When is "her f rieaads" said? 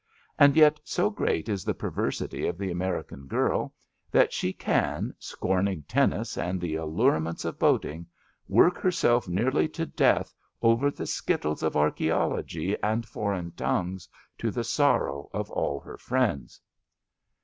15.81-16.61